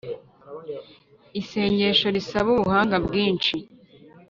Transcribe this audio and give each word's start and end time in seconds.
Isengesho 1.41 2.07
risaba 2.15 2.47
Ubuhanga 2.55 2.97
bwinshi 3.05 3.55